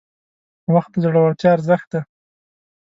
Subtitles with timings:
[0.73, 1.99] •وخت د زړورتیا ارزښت دی.